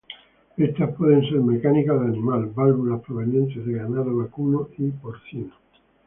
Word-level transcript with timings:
Estas 0.57 0.95
pueden 0.95 1.21
ser 1.29 1.41
mecánicas 1.41 1.95
o 1.95 1.99
de 2.01 2.07
animal, 2.07 2.47
válvulas 2.57 3.03
provenientes 3.05 3.63
de 3.63 3.73
ganado 3.73 4.17
vacuno 4.17 4.67
y 4.79 4.89
porcino. 4.89 5.53